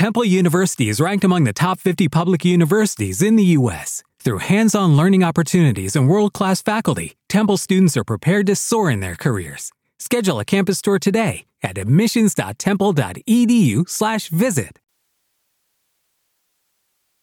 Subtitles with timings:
[0.00, 4.02] Temple University is ranked among the top 50 public universities in the U.S.
[4.18, 8.90] Through hands on learning opportunities and world class faculty, Temple students are prepared to soar
[8.90, 9.70] in their careers.
[9.98, 14.78] Schedule a campus tour today at admissions.temple.edu/slash visit.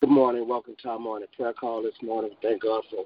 [0.02, 0.48] Good morning.
[0.48, 2.30] Welcome to our morning prayer call this morning.
[2.44, 3.06] Thank God for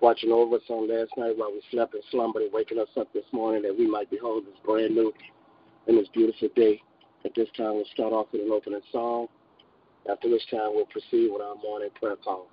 [0.00, 3.12] watching over us on last night while we slept and slumbered and waking us up
[3.12, 5.14] this morning that we might behold this brand new
[5.86, 6.82] and this beautiful day.
[7.26, 9.26] At this time, we'll start off with an opening song,
[10.08, 12.46] after which time we'll proceed with our morning prayer call.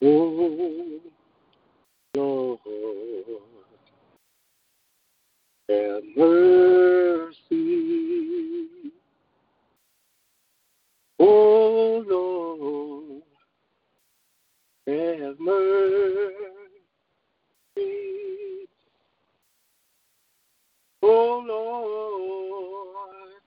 [0.00, 1.00] Oh,
[2.14, 2.60] Lord,
[5.68, 7.48] have mercy.
[11.18, 13.22] Oh, Lord,
[14.86, 16.54] have mercy.
[21.04, 23.42] Oh, Lord,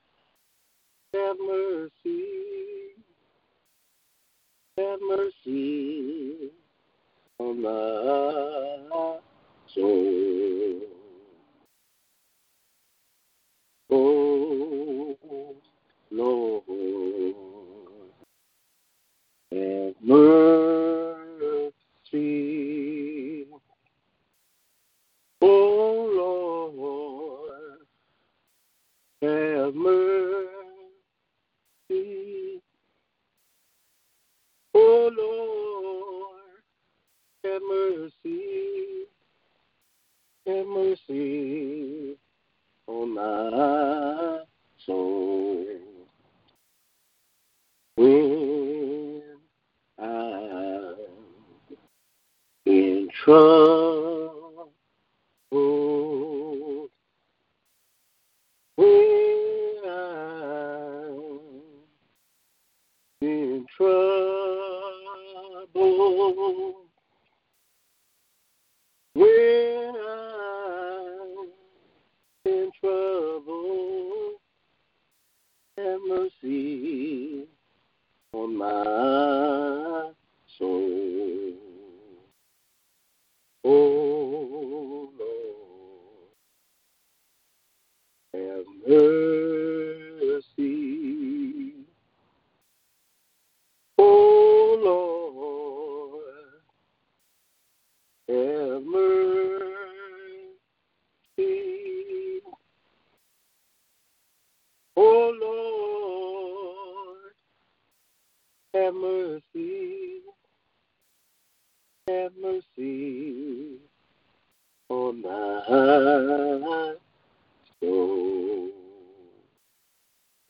[1.13, 2.36] have mercy.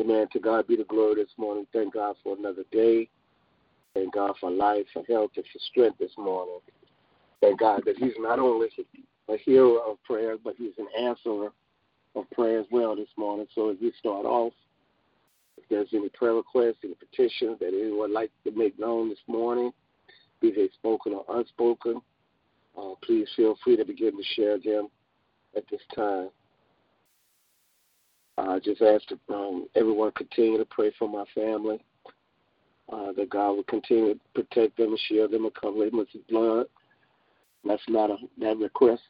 [0.07, 0.27] Amen.
[0.31, 1.67] To God be the glory this morning.
[1.73, 3.09] Thank God for another day.
[3.93, 6.59] Thank God for life, for health, and for strength this morning.
[7.41, 8.69] Thank God that He's not only
[9.27, 11.51] a hearer of prayers, but He's an answerer
[12.15, 13.47] of prayer as well this morning.
[13.53, 14.53] So as we start off,
[15.57, 19.17] if there's any prayer requests, any petitions that anyone would like to make known this
[19.27, 19.71] morning,
[20.39, 21.99] be they spoken or unspoken,
[22.77, 24.87] uh, please feel free to begin to share them
[25.57, 26.29] at this time.
[28.37, 31.83] I just ask that um, everyone continue to pray for my family,
[32.91, 36.09] uh, that God will continue to protect them and shield them and cover them with
[36.09, 36.67] His blood.
[37.65, 39.01] That's not a that request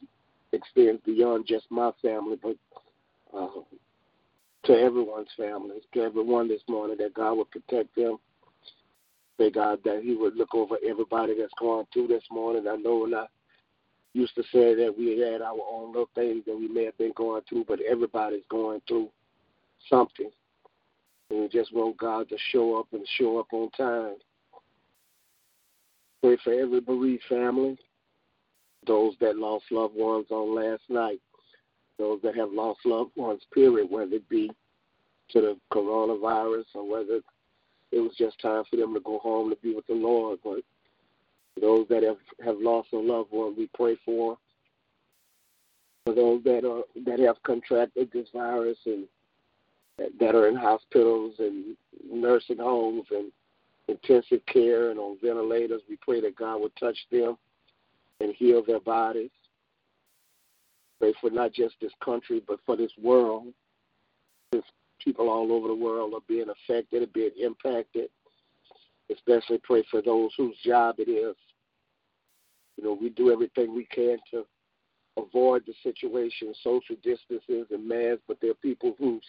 [0.52, 2.56] extends beyond just my family, but
[3.36, 3.48] uh,
[4.64, 8.16] to everyone's families, to everyone this morning, that God will protect them.
[9.36, 12.66] Pray God that He would look over everybody that's going through this morning.
[12.66, 13.26] I know when I
[14.14, 17.12] used to say that we had our own little things that we may have been
[17.14, 19.10] going through, but everybody's going through
[19.88, 20.30] something.
[21.30, 24.16] And we just want God to show up and show up on time.
[26.22, 27.78] Pray for every bereaved family,
[28.86, 31.20] those that lost loved ones on last night,
[31.98, 34.50] those that have lost loved ones, period, whether it be
[35.30, 37.20] to the coronavirus or whether
[37.92, 40.38] it was just time for them to go home to be with the Lord.
[40.42, 40.60] But
[41.60, 44.38] those that have, have lost a loved one, we pray for.
[46.04, 49.06] For those that are that have contracted this virus and
[49.98, 51.76] that are in hospitals and
[52.10, 53.32] nursing homes and
[53.88, 57.36] intensive care and on ventilators, we pray that God will touch them
[58.20, 59.30] and heal their bodies.
[61.00, 63.52] Pray for not just this country, but for this world.
[64.52, 64.64] Since
[65.02, 68.08] people all over the world are being affected and being impacted.
[69.10, 71.36] Especially pray for those whose job it is.
[72.76, 74.44] You know, we do everything we can to
[75.16, 79.22] avoid the situation, social distances and masks, but there are people whose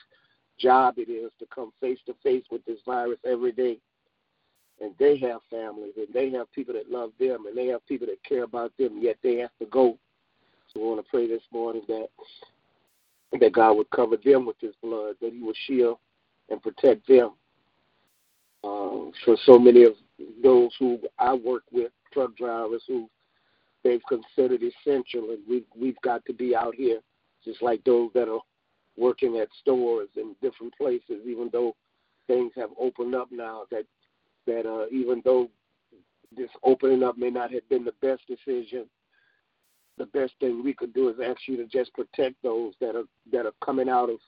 [0.59, 3.77] job it is to come face to face with this virus every day.
[4.81, 8.07] And they have families and they have people that love them and they have people
[8.07, 9.97] that care about them, yet they have to go.
[10.73, 12.07] So we want to pray this morning that
[13.39, 15.97] that God would cover them with his blood, that he would shield
[16.49, 17.31] and protect them.
[18.63, 19.93] Uh, for so many of
[20.43, 23.09] those who I work with, truck drivers who
[23.83, 26.99] they've considered essential, and we've we've got to be out here,
[27.45, 28.41] just like those that are
[28.99, 31.21] working at stores and different places.
[31.25, 31.75] Even though
[32.27, 33.85] things have opened up now, that
[34.45, 35.49] that uh, even though
[36.35, 38.85] this opening up may not have been the best decision,
[39.97, 43.05] the best thing we could do is ask you to just protect those that are
[43.31, 44.19] that are coming out of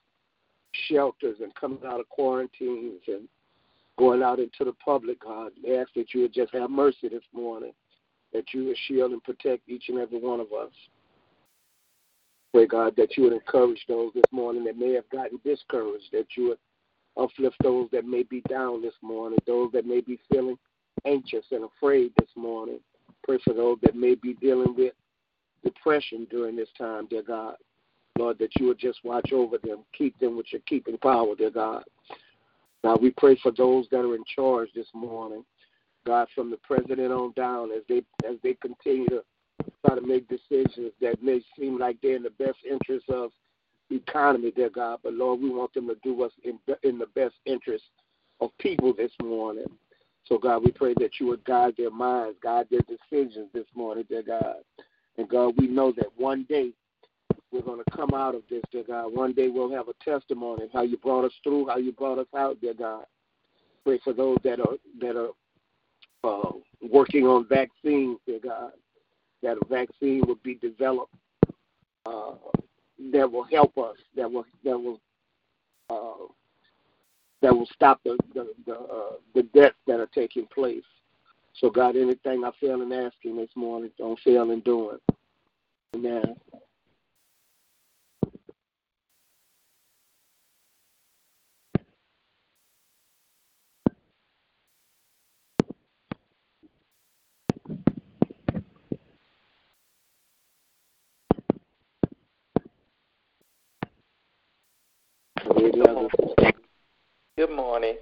[0.89, 3.27] shelters and coming out of quarantines and
[3.97, 5.51] going out into the public, God.
[5.67, 7.73] I ask that you would just have mercy this morning
[8.33, 10.71] that you would shield and protect each and every one of us.
[12.53, 16.27] Pray, God, that you would encourage those this morning that may have gotten discouraged, that
[16.35, 16.57] you would
[17.17, 20.57] uplift those that may be down this morning, those that may be feeling
[21.05, 22.79] anxious and afraid this morning.
[23.23, 24.93] Pray for those that may be dealing with
[25.63, 27.55] depression during this time, dear God.
[28.17, 31.51] Lord, that you would just watch over them, keep them with your keeping power, dear
[31.51, 31.83] God.
[32.83, 35.45] Now we pray for those that are in charge this morning.
[36.05, 39.23] God, from the president on down, as they as they continue to
[39.85, 43.31] try to make decisions that may seem like they're in the best interest of
[43.89, 44.99] the economy, dear God.
[45.03, 47.83] But Lord, we want them to do what's in in the best interest
[48.39, 49.65] of people this morning.
[50.25, 54.05] So God, we pray that you would guide their minds, guide their decisions this morning,
[54.07, 54.57] dear God.
[55.17, 56.71] And God, we know that one day
[57.51, 59.13] we're going to come out of this, dear God.
[59.13, 62.17] One day we'll have a testimony of how you brought us through, how you brought
[62.17, 63.05] us out, dear God.
[63.83, 65.31] Pray for those that are that are
[66.23, 66.51] uh,
[66.91, 68.71] working on vaccines, dear God,
[69.43, 71.13] that a vaccine will be developed
[72.05, 72.33] uh,
[73.11, 74.99] that will help us, that will that will
[75.89, 76.27] uh,
[77.41, 80.83] that will stop the the the, uh, the deaths that are taking place.
[81.53, 84.97] So God, anything I fail in asking this morning, don't fail in doing.
[85.95, 86.35] Amen.
[107.37, 107.97] Good morning.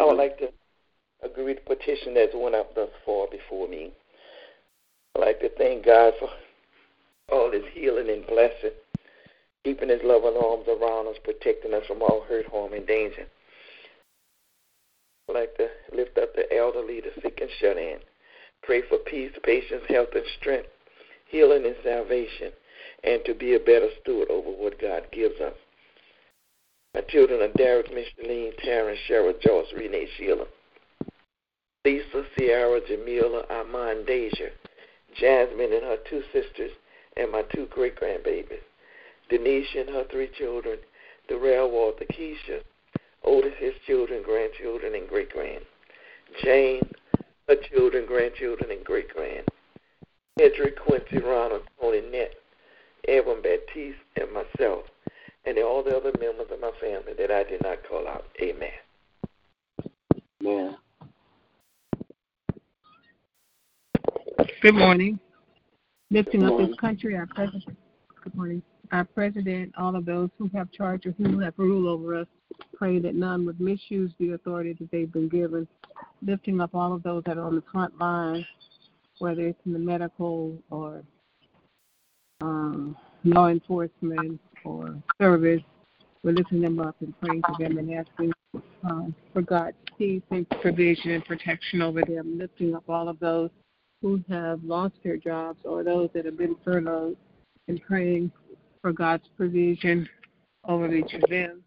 [0.00, 0.18] I would mm-hmm.
[0.18, 0.48] like to
[1.22, 3.92] agree with the petition that's went up thus far before me.
[5.16, 6.28] I'd like to thank God for
[7.30, 8.74] all his healing and blessing,
[9.62, 13.26] keeping his loving arms around us, protecting us from all hurt, harm, and danger.
[15.28, 17.98] I'd like to lift up the elderly, the sick, and shut in.
[18.62, 20.68] Pray for peace, patience, health, and strength,
[21.28, 22.50] healing, and salvation,
[23.04, 25.54] and to be a better steward over what God gives us.
[26.94, 30.46] My children are Derek, Micheline, Terrence, Cheryl, Joyce, Renee, Sheila,
[31.84, 34.50] Lisa, Sierra, Jamila, Armand, Deja,
[35.18, 36.70] Jasmine and her two sisters,
[37.16, 38.62] and my two great grandbabies,
[39.28, 40.78] Denise and her three children,
[41.28, 42.62] Darrell, Walter, Keisha,
[43.24, 45.64] Otis, his children, grandchildren, and great grand,
[46.44, 46.88] Jane,
[47.48, 49.46] her children, grandchildren, and great grand,
[50.38, 52.34] Hedrick, Quincy, Ronald, Tony, Nett,
[53.08, 54.84] Evan, Baptiste, and myself
[55.46, 58.24] and all the other members of my family that I did not call out.
[58.40, 58.70] Amen.
[60.42, 60.76] Amen.
[64.62, 65.18] Good morning.
[66.10, 66.64] Lifting good morning.
[66.66, 67.76] up this country, our president.
[68.22, 68.62] Good morning.
[68.92, 72.26] Our president, all of those who have charge or who have rule over us,
[72.76, 75.66] pray that none would misuse the authority that they've been given.
[76.22, 78.46] Lifting up all of those that are on the front line,
[79.18, 81.02] whether it's in the medical or
[82.40, 85.62] um, law enforcement, for service.
[86.24, 88.32] We're lifting them up and praying for them and asking
[88.82, 93.50] um, for God's peace and provision and protection over them, lifting up all of those
[94.02, 97.16] who have lost their jobs or those that have been furloughed
[97.68, 98.32] and praying
[98.82, 100.08] for God's provision
[100.66, 101.62] over each of them,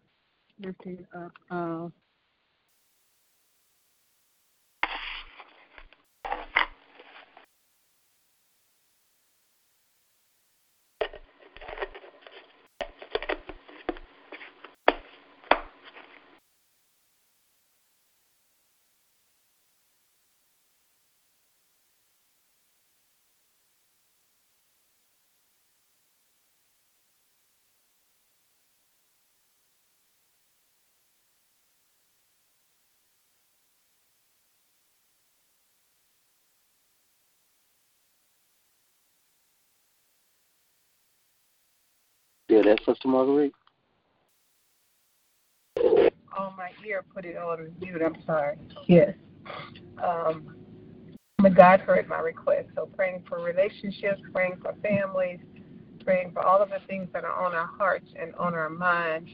[0.60, 1.88] lifting up uh,
[42.58, 43.52] Yeah, that's Sister Marguerite.
[45.78, 48.02] on my ear, put it on mute.
[48.04, 48.56] I'm sorry.
[48.88, 49.14] Yes.
[50.02, 50.56] Um,
[51.54, 52.70] God heard my request.
[52.74, 55.38] So praying for relationships, praying for families,
[56.04, 59.30] praying for all of the things that are on our hearts and on our minds,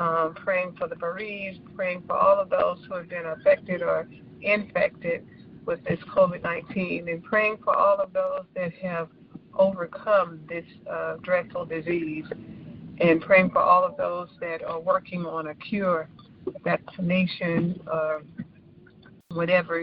[0.00, 4.08] um, praying for the bereaved, praying for all of those who have been affected or
[4.42, 5.24] infected
[5.66, 9.08] with this COVID 19, and praying for all of those that have
[9.58, 12.24] overcome this uh, dreadful disease,
[13.00, 16.08] and praying for all of those that are working on a cure,
[16.64, 18.18] vaccination, uh,
[19.30, 19.80] whatever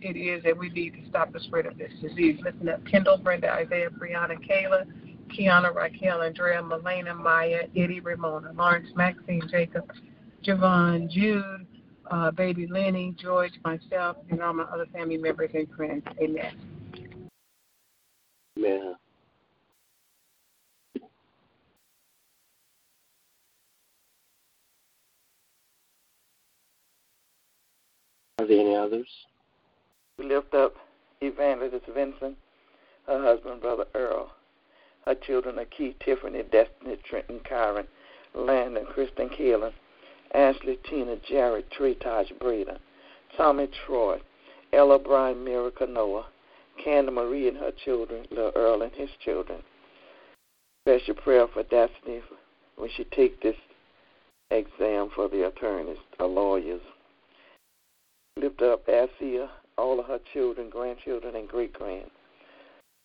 [0.00, 2.38] it is that we need to stop the spread of this disease.
[2.44, 4.86] Listen up Kendall, Brenda, Isaiah, Brianna, Kayla,
[5.28, 9.90] Kiana, Raquel, Andrea, Melena, Maya, Eddie, Ramona, Lawrence, Maxine, Jacob,
[10.44, 11.66] Javon, Jude,
[12.10, 16.04] uh, baby Lenny, George, myself, and all my other family members and friends.
[16.20, 16.54] Amen.
[18.58, 18.94] Amen.
[28.44, 29.08] Are there any others?
[30.18, 30.74] We lift up
[31.22, 32.36] Evangelist Vincent,
[33.06, 34.32] her husband, Brother Earl,
[35.06, 37.86] her children are Keith, Tiffany, Destiny, Trenton, Kyron,
[38.34, 39.72] Landon, Kristen, Keelan,
[40.34, 42.32] Ashley, Tina, Jared, Tree, Taj,
[43.34, 44.20] Tommy, Troy,
[44.74, 46.26] Ella, Brian, Miracle, Noah,
[46.84, 49.62] Candy Marie and her children, Little Earl and his children.
[50.86, 52.20] Special prayer for Destiny
[52.76, 53.56] when she take this
[54.50, 56.82] exam for the attorneys, the lawyers.
[58.36, 59.48] Lift up Asia,
[59.78, 62.10] all of her children, grandchildren, and great grand.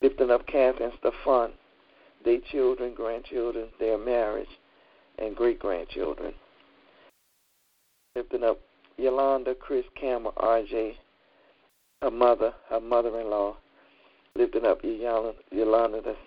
[0.02, 1.52] Lifting up Kathy and Stefan,
[2.26, 4.50] their children, grandchildren, their marriage,
[5.20, 6.34] and great grandchildren.
[8.16, 8.60] Lifting up
[8.98, 10.96] Yolanda, Chris, Cameron, RJ,
[12.02, 13.56] her mother, her mother in law,
[14.36, 16.18] lifting up Yolanda, Yolanda that's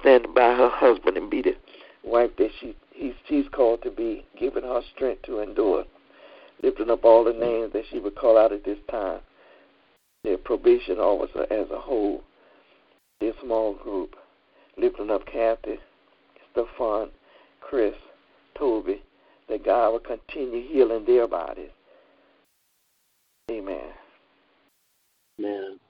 [0.00, 1.54] standing by her husband and be the
[2.02, 5.84] wife that she he's, she's called to be, giving her strength to endure.
[6.62, 9.20] Lifting up all the names that she would call out at this time.
[10.24, 12.22] The probation officer as a whole,
[13.20, 14.14] their small group,
[14.76, 15.78] lifting up Kathy,
[16.52, 17.10] Stefan,
[17.60, 17.94] Chris,
[18.56, 19.02] Toby,
[19.48, 21.70] that God will continue healing their bodies.
[23.50, 23.90] Amen.
[25.40, 25.80] Amen.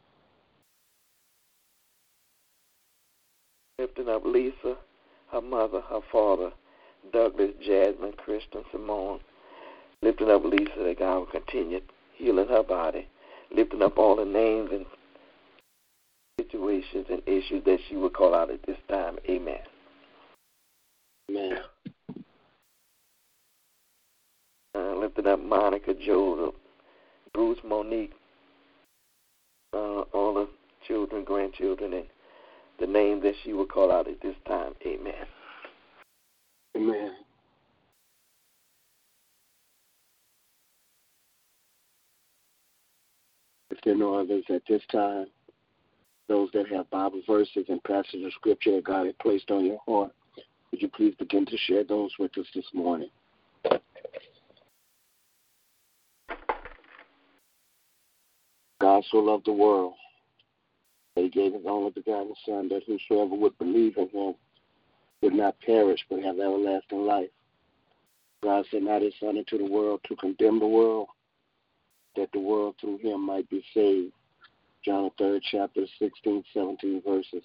[3.78, 4.76] Lifting up Lisa,
[5.30, 6.52] her mother, her father,
[7.12, 9.20] Douglas, Jasmine, Kristen, Simone.
[10.02, 11.80] Lifting up Lisa that God will continue
[12.14, 13.06] healing her body.
[13.54, 14.84] Lifting up all the names and
[16.40, 19.18] situations and issues that she would call out at this time.
[19.28, 19.58] Amen.
[21.30, 21.58] Amen.
[24.74, 26.54] Uh, lifting up Monica, Joe,
[27.34, 28.12] Bruce, Monique,
[29.74, 30.48] uh, all the
[30.86, 32.06] children, grandchildren, and
[32.80, 34.72] the name that she would call out at this time.
[34.86, 35.26] Amen.
[36.76, 37.12] Amen.
[43.84, 45.26] There are others at this time,
[46.28, 49.80] those that have Bible verses and passages of scripture that God has placed on your
[49.86, 50.12] heart,
[50.70, 53.10] would you please begin to share those with us this morning?
[58.80, 59.94] God so loved the world
[61.14, 64.34] that he gave his only begotten Son, that whosoever would believe in him
[65.20, 67.30] would not perish but have everlasting life.
[68.42, 71.08] God sent not his Son into the world to condemn the world,
[72.16, 74.12] that the world through him might be saved.
[74.84, 77.44] John 3rd chapter 16, 17 verses.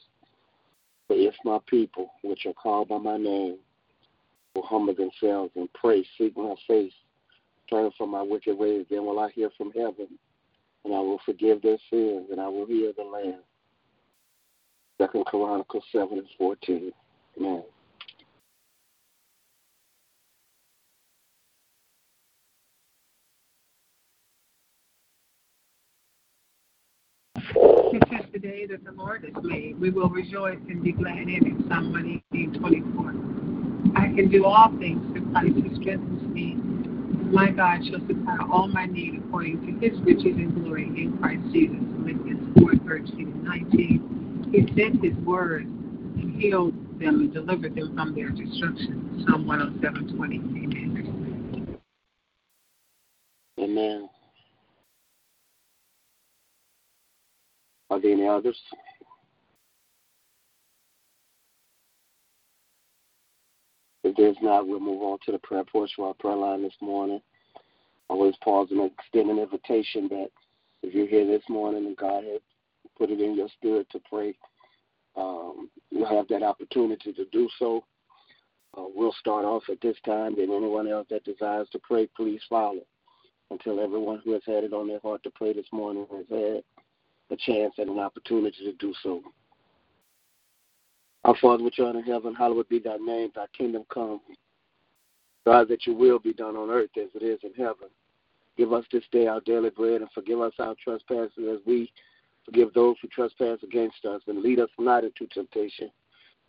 [1.07, 3.57] But if my people, which are called by my name,
[4.55, 6.93] will humble themselves and pray, seek my face,
[7.69, 10.07] turn from my wicked ways, then will I hear from heaven,
[10.83, 13.43] and I will forgive their sins, and I will heal the land.
[14.99, 16.91] Second Chronicles 7 and 14.
[17.37, 17.63] Amen.
[27.93, 29.79] This is the day that the Lord has made.
[29.79, 31.67] We will rejoice and be glad in it.
[31.67, 33.99] Psalm 118, 24.
[33.99, 36.55] I can do all things through Christ who strengthens me.
[37.33, 41.43] My God shall supply all my need according to his riches and glory in Christ
[41.51, 41.75] Jesus.
[41.97, 44.49] Philippians 4, 13 and 19.
[44.53, 49.25] He sent his word and healed them and delivered them from their destruction.
[49.27, 50.35] Psalm 107, 20.
[50.37, 51.77] Amen.
[53.59, 54.09] Amen.
[57.89, 58.57] Are there any others?
[64.03, 66.73] If there's not, we'll move on to the prayer portion of our prayer line this
[66.81, 67.21] morning.
[68.09, 70.29] Always pause and extend an invitation that
[70.81, 72.41] if you're here this morning and God has
[72.97, 74.33] put it in your spirit to pray,
[75.15, 77.83] um, you'll have that opportunity to do so.
[78.77, 80.35] Uh, we'll start off at this time.
[80.37, 82.81] Then anyone else that desires to pray, please follow
[83.49, 86.63] until everyone who has had it on their heart to pray this morning has had
[87.29, 89.21] a chance and an opportunity to do so.
[91.23, 94.21] Our Father which art in heaven, hallowed be thy name, thy kingdom come.
[95.45, 97.89] God, that your will be done on earth as it is in heaven.
[98.57, 101.91] Give us this day our daily bread and forgive us our trespasses as we
[102.43, 104.21] forgive those who trespass against us.
[104.27, 105.91] And lead us not into temptation,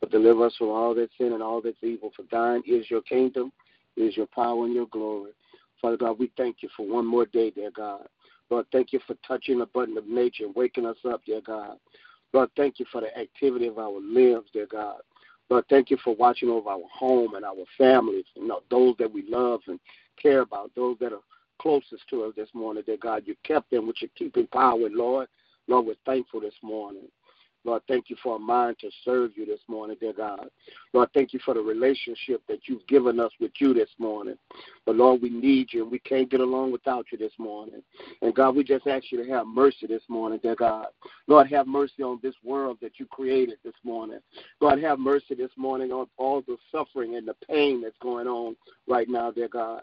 [0.00, 2.12] but deliver us from all that sin and all that's evil.
[2.16, 3.52] For thine is your kingdom,
[3.96, 5.32] is your power and your glory.
[5.82, 8.06] Father God, we thank you for one more day, dear God.
[8.50, 11.76] Lord, thank you for touching the button of nature and waking us up, dear God.
[12.32, 15.00] Lord, thank you for the activity of our limbs, dear God.
[15.50, 19.24] Lord, thank you for watching over our home and our families, and those that we
[19.28, 19.80] love and
[20.20, 21.22] care about, those that are
[21.58, 23.22] closest to us this morning, dear God.
[23.26, 25.28] You kept them with your keeping power, Lord.
[25.66, 27.08] Lord, we're thankful this morning.
[27.64, 30.48] Lord, thank you for a mind to serve you this morning, dear God.
[30.92, 34.36] Lord, thank you for the relationship that you've given us with you this morning.
[34.86, 37.82] But Lord, we need you and we can't get along without you this morning.
[38.22, 40.86] And God, we just ask you to have mercy this morning, dear God.
[41.26, 44.20] Lord, have mercy on this world that you created this morning.
[44.60, 48.56] Lord, have mercy this morning on all the suffering and the pain that's going on
[48.86, 49.82] right now, dear God.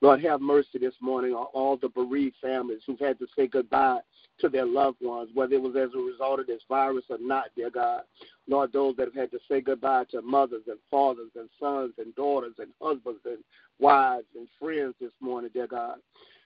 [0.00, 4.00] Lord, have mercy this morning on all the bereaved families who've had to say goodbye
[4.40, 7.46] to their loved ones, whether it was as a result of this virus or not,
[7.56, 8.02] dear God.
[8.48, 12.14] Lord, those that have had to say goodbye to mothers and fathers and sons and
[12.14, 13.38] daughters and husbands and
[13.78, 15.98] wives and friends this morning, dear God.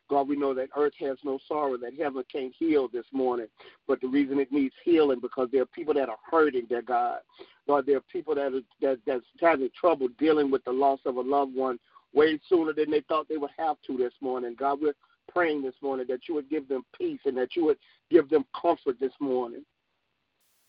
[0.08, 3.46] God, we know that earth has no sorrow, that heaven can't heal this morning.
[3.86, 7.18] But the reason it needs healing because there are people that are hurting, dear God.
[7.66, 11.16] Lord, there are people that are that, that's having trouble dealing with the loss of
[11.16, 11.78] a loved one
[12.14, 14.56] way sooner than they thought they would have to this morning.
[14.58, 14.94] God, we're
[15.28, 17.78] praying this morning that you would give them peace and that you would
[18.10, 19.64] give them comfort this morning.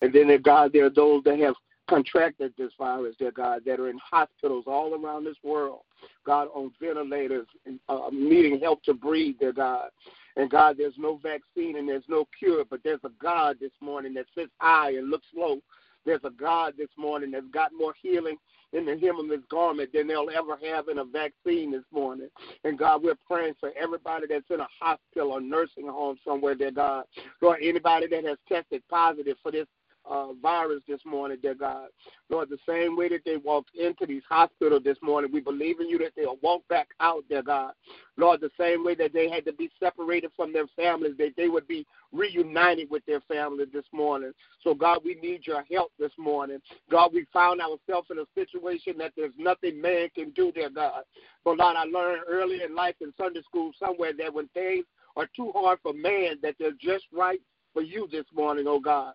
[0.02, 1.56] And then, God, there are those that have
[1.90, 5.82] contracted this virus, dear God, that are in hospitals all around this world.
[6.26, 7.48] God, on ventilators,
[7.90, 9.90] uh, needing help to breathe, dear God.
[10.38, 14.14] And God, there's no vaccine and there's no cure, but there's a God this morning
[14.14, 15.60] that sits high and looks low.
[16.06, 18.38] There's a God this morning that's got more healing
[18.74, 22.30] in the hem of his garment than they'll ever have in a vaccine this morning.
[22.64, 26.72] And God, we're praying for everybody that's in a hospital or nursing home somewhere, dear
[26.72, 27.06] God.
[27.42, 29.68] Lord, anybody that has tested positive for this
[30.10, 31.88] uh, virus this morning, dear God.
[32.30, 35.88] Lord, the same way that they walked into these hospitals this morning, we believe in
[35.90, 37.74] you that they'll walk back out, dear God.
[38.18, 41.48] Lord, the same way that they had to be separated from their families, that they
[41.48, 44.32] would be reunited with their families this morning.
[44.64, 46.60] So, God, we need your help this morning.
[46.90, 51.04] God, we found ourselves in a situation that there's nothing man can do, dear God.
[51.46, 55.28] But, Lord, I learned early in life in Sunday school somewhere that when things are
[55.36, 57.40] too hard for man, that they're just right
[57.74, 59.14] for you this morning, oh God.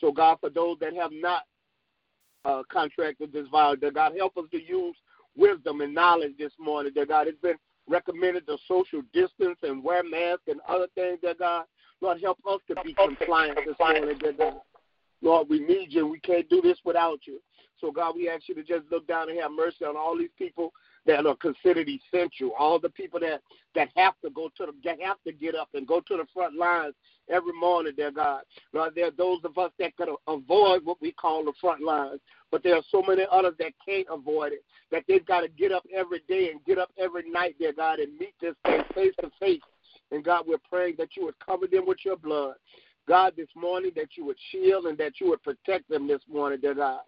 [0.00, 1.42] So, God, for those that have not
[2.44, 4.96] uh, contracted this virus, that God help us to use
[5.36, 6.92] wisdom and knowledge this morning.
[6.94, 7.56] That God, it's been
[7.88, 11.18] recommended to social distance and wear masks and other things.
[11.22, 11.64] That God,
[12.00, 14.18] Lord, help us to be compliant this morning.
[14.22, 14.54] That God,
[15.22, 16.06] Lord, we need you.
[16.06, 17.40] We can't do this without you.
[17.80, 20.30] So, God, we ask you to just look down and have mercy on all these
[20.36, 20.72] people
[21.08, 23.40] that are considered essential, all the people that
[23.74, 26.26] that have to go to the that have to get up and go to the
[26.34, 26.94] front lines
[27.30, 28.42] every morning, dear God.
[28.74, 32.20] Lord, there are those of us that could avoid what we call the front lines,
[32.52, 35.72] but there are so many others that can't avoid it, that they've got to get
[35.72, 39.14] up every day and get up every night, dear God, and meet this thing face
[39.20, 39.60] to face.
[40.10, 42.54] And God, we're praying that you would cover them with your blood.
[43.08, 46.60] God, this morning that you would shield and that you would protect them this morning,
[46.60, 47.00] dear God.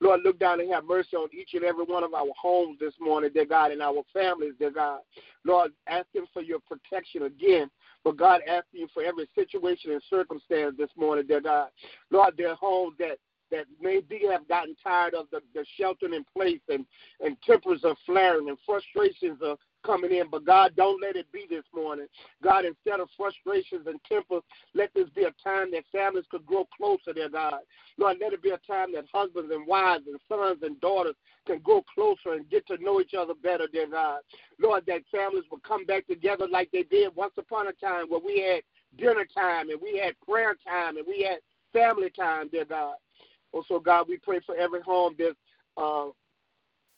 [0.00, 2.94] Lord, look down and have mercy on each and every one of our homes this
[3.00, 5.00] morning, dear God, and our families, dear God.
[5.44, 7.70] Lord, asking for your protection again.
[8.02, 11.68] But God, ask you for every situation and circumstance this morning, dear God.
[12.10, 13.18] Lord, their homes that
[13.50, 16.84] that maybe have gotten tired of the, the sheltering in place and,
[17.20, 20.30] and tempers are flaring and frustrations are coming in.
[20.30, 22.06] But God, don't let it be this morning.
[22.42, 24.42] God, instead of frustrations and tempers,
[24.74, 27.60] let this be a time that families could grow closer, dear God.
[27.98, 31.14] Lord, let it be a time that husbands and wives and sons and daughters
[31.46, 34.20] can grow closer and get to know each other better, dear God.
[34.58, 38.20] Lord, that families will come back together like they did once upon a time where
[38.24, 38.62] we had
[38.98, 41.38] dinner time and we had prayer time and we had
[41.72, 42.94] family time, dear God.
[43.52, 45.34] Also, God, we pray for every home that
[45.76, 46.06] uh,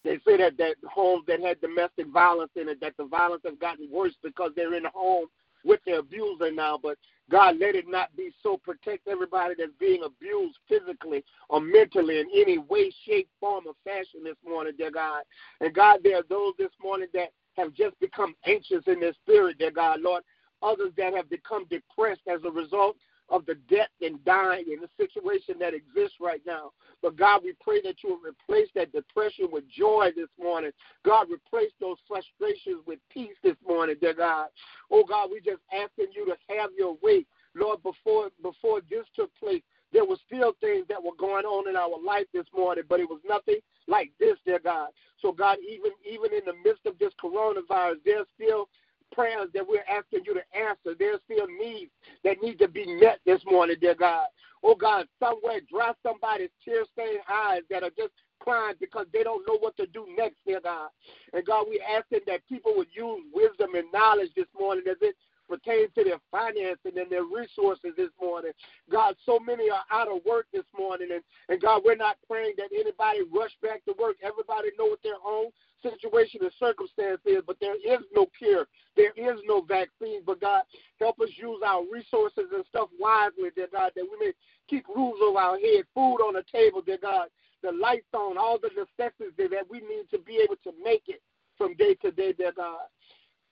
[0.07, 3.55] they say that that homes that had domestic violence in it, that the violence has
[3.61, 5.27] gotten worse because they're in the home
[5.65, 6.79] with their abuser now.
[6.81, 6.97] But
[7.29, 8.57] God, let it not be so.
[8.57, 14.23] Protect everybody that's being abused physically or mentally in any way, shape, form, or fashion
[14.23, 15.23] this morning, dear God.
[15.61, 19.59] And God, there are those this morning that have just become anxious in their spirit,
[19.59, 20.23] dear God, Lord.
[20.63, 22.97] Others that have become depressed as a result
[23.29, 26.73] of the death and dying and the situation that exists right now.
[27.03, 30.71] But God, we pray that you will replace that depression with joy this morning.
[31.05, 34.49] God, replace those frustrations with peace this morning, dear God.
[34.91, 37.27] Oh God, we just asking you to have your way.
[37.55, 39.63] Lord, before before this took place,
[39.93, 43.09] there were still things that were going on in our life this morning, but it
[43.09, 43.59] was nothing
[43.89, 44.91] like this, dear God.
[45.21, 48.69] So God, even even in the midst of this coronavirus, there's still
[49.13, 50.97] prayers that we're asking you to answer.
[50.99, 51.91] There's still needs
[52.25, 54.27] that need to be met this morning, dear God.
[54.63, 59.47] Oh God, somewhere dry somebody's tear stained eyes that are just crying because they don't
[59.47, 60.91] know what to do next, dear God.
[61.33, 65.17] And God, we asking that people would use wisdom and knowledge this morning as it
[65.49, 68.53] pertains to their financing and their resources this morning.
[68.91, 71.09] God, so many are out of work this morning.
[71.13, 74.17] And, and God, we're not praying that anybody rush back to work.
[74.23, 75.51] Everybody know what their own
[75.83, 78.67] situation and circumstance is, but there is no cure.
[78.97, 80.23] There is no vaccine.
[80.25, 80.63] But God,
[81.01, 84.33] help us use our resources and stuff wisely, dear God, that we may
[84.69, 87.29] keep roofs over our head, food on the table, dear God,
[87.63, 91.23] the lights on, all the necessities that we need to be able to make it
[91.57, 92.87] from day to day, dear God.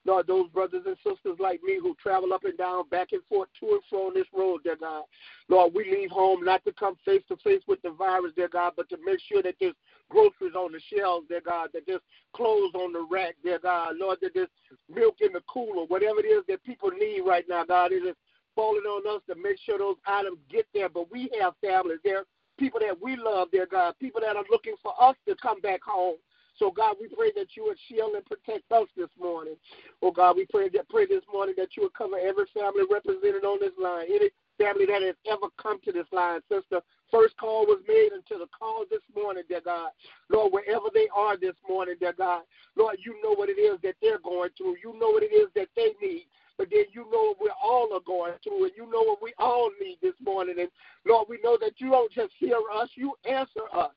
[0.07, 3.49] Lord, those brothers and sisters like me who travel up and down, back and forth,
[3.61, 5.05] to and fro on this road, dear God.
[5.49, 8.75] Lord, we leave home not to come face to face with the virus, dear God,
[8.77, 9.75] but to make sure that there's
[10.11, 12.03] groceries on the shelves, dear God, that there's
[12.35, 13.97] clothes on the rack, dear God.
[13.99, 14.49] Lord, that there's
[14.95, 17.93] milk in the cooler, whatever it is that people need right now, God.
[17.93, 18.17] It is
[18.55, 20.88] falling on us to make sure those items get there.
[20.88, 22.25] But we have families there,
[22.59, 25.83] people that we love, dear God, people that are looking for us to come back
[25.83, 26.17] home.
[26.59, 29.57] So, God, we pray that you would shield and protect us this morning.
[30.03, 33.45] Oh, God, we pray that pray this morning that you would cover every family represented
[33.45, 37.37] on this line, any family that has ever come to this line since the first
[37.37, 39.90] call was made until the call this morning, dear God.
[40.31, 42.43] Lord, wherever they are this morning, dear God,
[42.77, 44.77] Lord, you know what it is that they're going through.
[44.83, 46.27] You know what it is that they need.
[46.57, 49.33] But then you know what we all are going through, and you know what we
[49.38, 50.55] all need this morning.
[50.61, 50.69] And
[51.05, 53.90] Lord, we know that you don't just hear us, you answer us.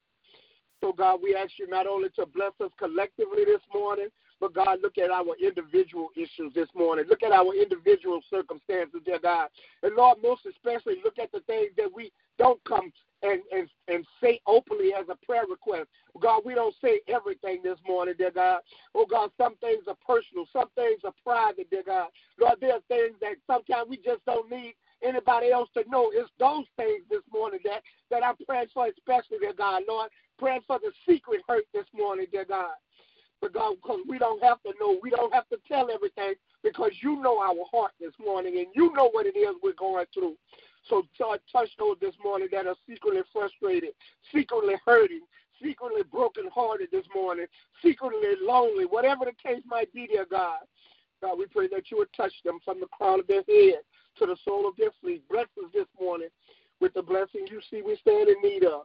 [0.82, 4.08] So, God, we ask you not only to bless us collectively this morning,
[4.40, 7.06] but God, look at our individual issues this morning.
[7.10, 9.50] Look at our individual circumstances, dear God.
[9.82, 12.92] And Lord, most especially, look at the things that we don't come
[13.24, 15.88] and, and, and say openly as a prayer request.
[16.22, 18.60] God, we don't say everything this morning, dear God.
[18.94, 22.10] Oh, God, some things are personal, some things are private, dear God.
[22.40, 26.12] Lord, there are things that sometimes we just don't need anybody else to know.
[26.14, 27.82] It's those things this morning that,
[28.12, 29.84] that I'm praying for, especially, dear God.
[29.88, 32.76] Lord, praying for the secret hurt this morning, dear God.
[33.42, 36.34] But God, because we don't have to know, we don't have to tell everything
[36.64, 40.06] because you know our heart this morning and you know what it is we're going
[40.14, 40.36] through.
[40.90, 43.92] So God, touch those this morning that are secretly frustrated,
[44.34, 45.22] secretly hurting,
[45.62, 47.46] secretly brokenhearted this morning,
[47.84, 50.60] secretly lonely, whatever the case might be, dear God.
[51.22, 53.82] God, we pray that you would touch them from the crown of their head
[54.20, 55.24] to the sole of their feet.
[55.30, 56.30] Bless us this morning
[56.80, 58.84] with the blessing you see we stand in need of.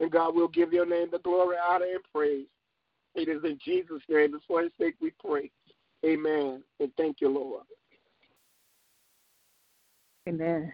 [0.00, 2.46] And God will give your name the glory, honor, and praise.
[3.14, 5.50] It is in Jesus' name, for his sake we pray.
[6.04, 6.62] Amen.
[6.80, 7.62] And thank you, Lord.
[10.28, 10.72] Amen.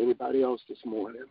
[0.00, 1.24] Anybody else this morning?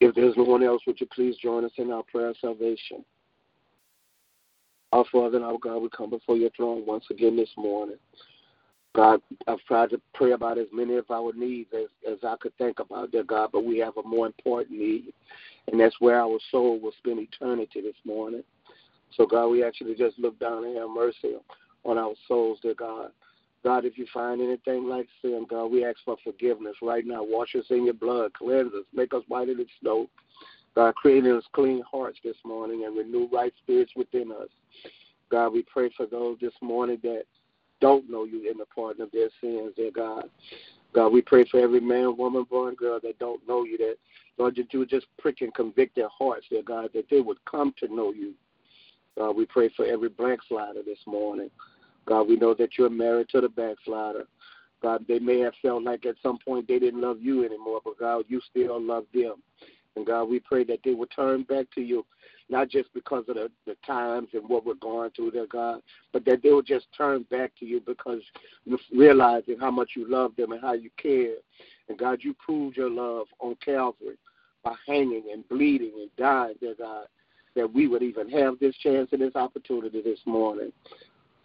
[0.00, 3.04] If there's no one else, would you please join us in our prayer of salvation?
[4.92, 7.96] Our Father and our God, we come before your throne once again this morning.
[8.94, 12.56] God, I've tried to pray about as many of our needs as, as I could
[12.56, 15.12] think about, dear God, but we have a more important need,
[15.70, 18.42] and that's where our soul will spend eternity this morning.
[19.14, 21.36] So, God, we actually just look down and have mercy
[21.84, 23.10] on our souls, dear God.
[23.64, 27.22] God, if you find anything like sin, God, we ask for forgiveness right now.
[27.22, 30.08] Wash us in your blood, cleanse us, make us whiter than snow.
[30.78, 34.46] God, create us clean hearts this morning and renew right spirits within us.
[35.28, 37.24] God, we pray for those this morning that
[37.80, 40.30] don't know you in the pardon of their sins, dear God.
[40.92, 43.96] God, we pray for every man, woman, boy, girl that don't know you, that,
[44.38, 47.74] Lord, that you just prick and convict their hearts, dear God, that they would come
[47.80, 48.34] to know you.
[49.18, 51.50] God, we pray for every backslider this morning.
[52.06, 54.28] God, we know that you're married to the backslider.
[54.80, 57.98] God, they may have felt like at some point they didn't love you anymore, but
[57.98, 59.42] God, you still love them.
[59.96, 62.04] And God, we pray that they will turn back to you
[62.50, 66.24] not just because of the, the times and what we're going through there, God, but
[66.24, 68.22] that they will just turn back to you because
[68.92, 71.34] realizing how much you love them and how you care.
[71.88, 74.16] And God, you proved your love on Calvary
[74.62, 77.06] by hanging and bleeding and dying, dear God,
[77.54, 80.72] that we would even have this chance and this opportunity this morning.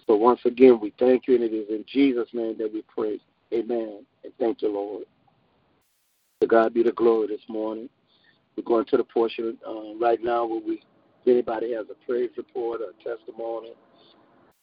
[0.07, 3.19] So once again, we thank you, and it is in Jesus' name that we pray.
[3.53, 4.05] Amen.
[4.23, 5.05] And thank you, Lord.
[6.41, 7.89] To God be the glory this morning.
[8.55, 10.81] We're going to the portion uh, right now where we
[11.21, 13.73] If anybody has a praise report or a testimony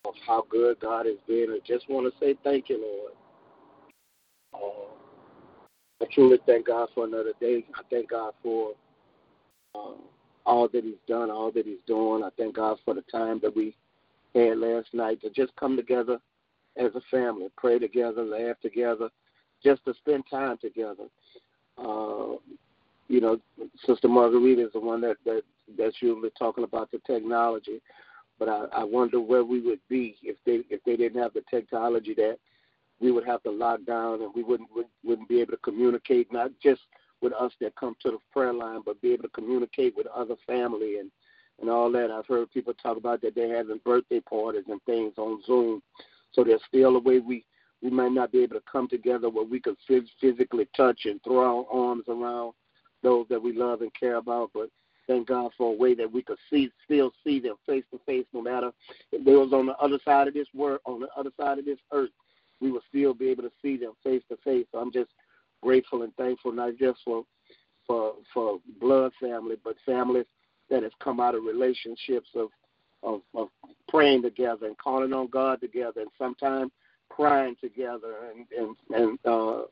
[0.04, 3.12] of how good God has been, I just want to say thank you, Lord.
[4.54, 4.90] Uh,
[6.02, 7.64] I truly thank God for another day.
[7.74, 8.72] I thank God for
[9.74, 9.94] uh,
[10.46, 12.22] all that He's done, all that He's doing.
[12.24, 13.76] I thank God for the time that we
[14.34, 16.18] had last night to just come together
[16.76, 19.10] as a family, pray together, laugh together,
[19.62, 21.04] just to spend time together.
[21.76, 22.36] Uh,
[23.10, 23.40] you know,
[23.84, 25.42] Sister Margarita is the one that, that
[25.76, 27.82] that's usually talking about the technology,
[28.38, 31.42] but I, I wonder where we would be if they if they didn't have the
[31.50, 32.38] technology that
[33.00, 34.68] we would have to lock down and we wouldn't
[35.02, 36.82] wouldn't be able to communicate not just
[37.20, 40.36] with us that come to the prayer line, but be able to communicate with other
[40.46, 41.10] family and
[41.60, 42.12] and all that.
[42.12, 45.82] I've heard people talk about that they're having birthday parties and things on Zoom.
[46.30, 47.44] So there's still a way we
[47.82, 49.76] we might not be able to come together where we could
[50.20, 52.52] physically touch and throw our arms around
[53.02, 54.50] those that we love and care about.
[54.54, 54.70] But
[55.06, 58.26] thank God for a way that we could see, still see them face to face,
[58.32, 58.70] no matter
[59.12, 61.64] if they was on the other side of this world, on the other side of
[61.64, 62.10] this earth,
[62.60, 64.66] we will still be able to see them face to face.
[64.72, 65.10] So I'm just
[65.62, 67.24] grateful and thankful, not just for
[67.86, 70.26] for for blood family, but families
[70.68, 72.48] that have come out of relationships of
[73.02, 73.48] of, of
[73.88, 76.70] praying together and calling on God together, and sometimes
[77.08, 79.62] crying together, and and and uh,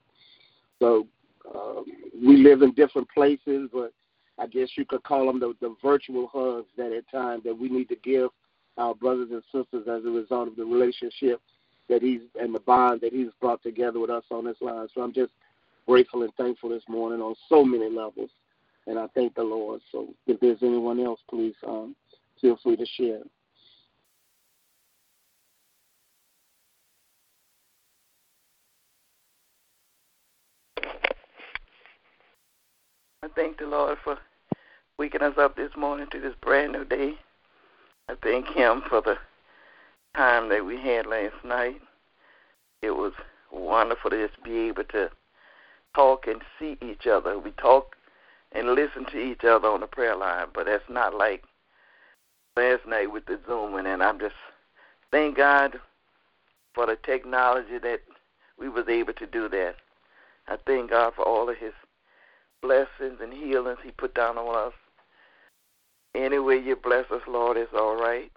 [0.79, 1.07] so
[1.55, 1.83] uh,
[2.15, 3.93] we live in different places, but
[4.39, 7.69] I guess you could call them the, the virtual hugs that at times that we
[7.69, 8.31] need to give
[8.77, 11.41] our brothers and sisters as a result of the relationship
[11.89, 14.87] that he's and the bond that he's brought together with us on this line.
[14.95, 15.33] So I'm just
[15.87, 18.31] grateful and thankful this morning on so many levels,
[18.87, 19.81] and I thank the Lord.
[19.91, 21.97] So if there's anyone else, please um,
[22.41, 23.21] feel free to share.
[33.21, 34.17] I thank the Lord for
[34.97, 37.15] waking us up this morning to this brand new day.
[38.09, 39.19] I thank Him for the
[40.15, 41.81] time that we had last night.
[42.81, 43.13] It was
[43.51, 45.11] wonderful to just be able to
[45.97, 47.37] talk and see each other.
[47.41, 47.97] We talk
[48.53, 51.43] and listen to each other on the prayer line, but that's not like
[52.57, 53.87] last night with the Zooming.
[53.87, 54.37] And I'm just
[55.11, 55.81] thank God
[56.73, 58.01] for the technology that
[58.61, 59.75] we was able to do that.
[60.47, 61.73] I thank God for all of His
[62.63, 64.75] blessings and healings He put down on us.
[66.15, 68.31] Any way you bless us, Lord, is all right.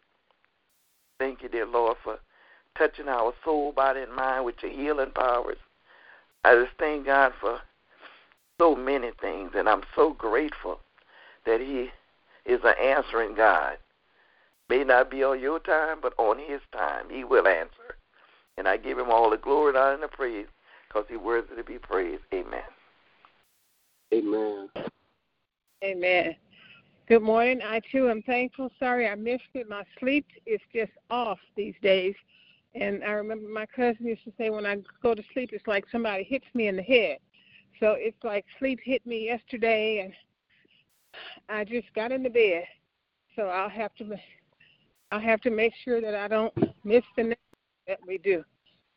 [1.19, 2.19] Thank you, dear Lord, for
[2.77, 5.57] touching our soul, body, and mind with your healing powers.
[6.43, 7.60] I just thank God for
[8.60, 10.79] so many things, and I'm so grateful
[11.45, 11.89] that He
[12.45, 13.77] is an answering God.
[14.69, 17.97] May not be on your time, but on His time, He will answer.
[18.57, 20.47] And I give Him all the glory, and honor, and the praise
[20.88, 22.23] because He's worthy to be praised.
[22.34, 22.62] Amen.
[24.13, 24.69] Amen.
[25.84, 26.36] Amen.
[27.08, 27.62] Good morning.
[27.62, 28.69] I too am thankful.
[28.78, 29.69] Sorry I missed it.
[29.69, 32.15] My sleep is just off these days.
[32.76, 35.86] And I remember my cousin used to say when I go to sleep, it's like
[35.91, 37.17] somebody hits me in the head.
[37.80, 40.13] So it's like sleep hit me yesterday, and
[41.50, 42.63] I just got in the bed.
[43.36, 44.15] So I'll have to,
[45.12, 47.41] I'll have to make sure that I don't miss the next
[47.88, 48.43] that we do.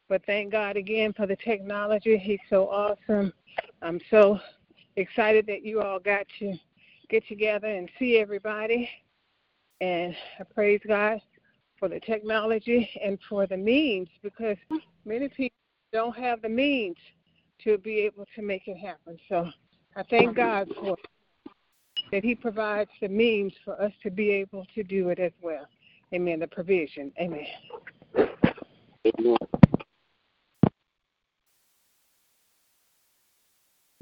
[0.09, 2.19] But thank God again for the technology.
[2.19, 3.33] He's so awesome.
[3.81, 4.39] I'm so
[4.97, 6.55] excited that you all got to
[7.09, 8.89] get together and see everybody.
[9.81, 11.21] And I praise God
[11.79, 14.57] for the technology and for the means because
[15.05, 15.57] many people
[15.93, 16.97] don't have the means
[17.63, 19.19] to be able to make it happen.
[19.29, 19.49] So
[19.97, 20.97] I thank God for
[22.13, 25.67] that He provides the means for us to be able to do it as well.
[26.13, 26.41] Amen.
[26.41, 27.13] The provision.
[27.19, 27.47] Amen.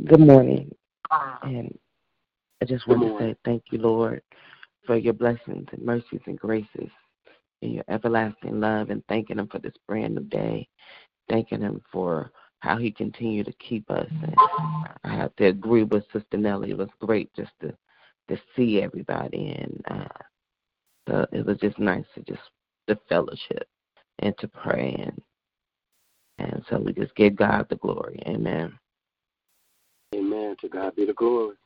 [0.04, 0.74] Good morning.
[1.42, 1.76] And
[2.60, 4.22] I just want to say thank you, Lord,
[4.86, 6.90] for your blessings and mercies and graces
[7.62, 10.68] and your everlasting love and thanking him for this brand new day.
[11.28, 14.08] Thanking him for how he continued to keep us.
[14.10, 14.36] And
[15.04, 16.70] I have to agree with Sister Nellie.
[16.70, 17.76] It was great just to
[18.28, 20.08] to see everybody and uh
[21.08, 22.40] so it was just nice to just
[22.86, 23.66] the fellowship
[24.20, 25.20] and to pray and
[26.38, 28.22] and so we just give God the glory.
[28.26, 28.78] Amen.
[30.14, 30.56] Amen.
[30.60, 31.56] To God be the glory.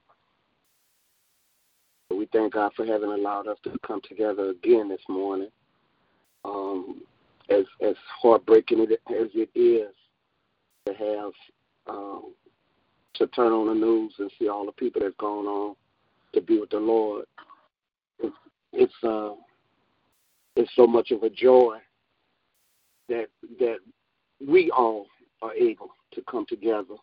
[2.11, 5.49] We thank God for having allowed us to come together again this morning.
[6.45, 7.03] Um,
[7.51, 8.89] as as heartbreaking as
[9.35, 9.95] it is
[10.87, 11.33] to have
[11.89, 12.35] um,
[13.15, 15.77] to turn on the news and see all the people that's gone on
[16.35, 17.25] to be with the Lord,
[18.73, 19.33] it's uh,
[20.55, 21.79] it's so much of a joy
[23.09, 23.27] that
[23.59, 23.79] that
[24.47, 25.07] we all
[25.43, 26.95] are able to come together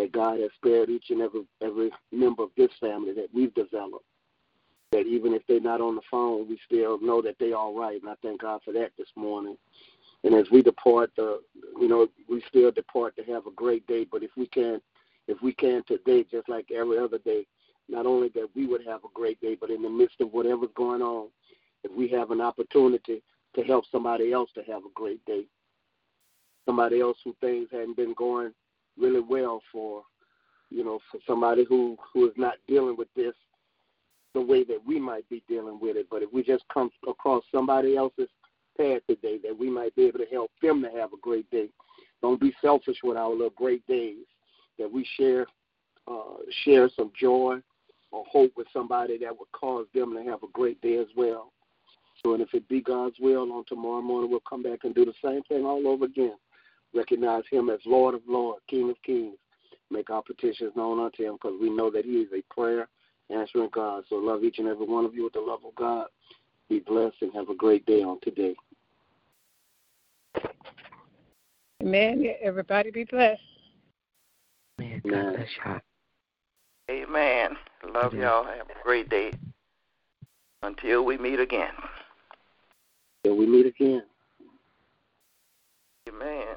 [0.00, 4.04] that God has spared each and every every member of this family that we've developed
[4.92, 8.00] that even if they're not on the phone, we still know that they're all right.
[8.00, 9.56] And I thank God for that this morning.
[10.24, 11.40] And as we depart, the
[11.78, 14.06] you know we still depart to have a great day.
[14.10, 14.80] But if we can,
[15.28, 17.46] if we can today, just like every other day,
[17.88, 20.70] not only that we would have a great day, but in the midst of whatever's
[20.74, 21.28] going on,
[21.84, 23.22] if we have an opportunity
[23.54, 25.44] to help somebody else to have a great day,
[26.66, 28.52] somebody else who things hadn't been going
[29.00, 30.02] really well for,
[30.70, 33.34] you know, for somebody who who is not dealing with this
[34.34, 36.06] the way that we might be dealing with it.
[36.10, 38.28] But if we just come across somebody else's
[38.76, 41.68] path today, that we might be able to help them to have a great day.
[42.22, 44.24] Don't be selfish with our little great days.
[44.78, 45.46] That we share
[46.06, 47.58] uh, share some joy
[48.12, 51.52] or hope with somebody that would cause them to have a great day as well.
[52.22, 55.04] So, and if it be God's will, on tomorrow morning we'll come back and do
[55.04, 56.34] the same thing all over again.
[56.94, 59.36] Recognize Him as Lord of Lords, King of Kings.
[59.90, 62.88] Make our petitions known unto Him because we know that He is a prayer
[63.30, 64.04] answering God.
[64.08, 66.06] So, love each and every one of you with the love of God.
[66.68, 68.54] Be blessed and have a great day on today.
[71.82, 72.24] Amen.
[72.42, 73.40] Everybody be blessed.
[74.80, 75.00] Amen.
[75.08, 75.80] God bless y'all.
[76.90, 77.56] Amen.
[77.92, 78.44] Love y'all.
[78.44, 79.32] Have a great day.
[80.62, 81.72] Until we meet again.
[83.24, 84.02] Until we meet again.
[86.08, 86.56] Amen.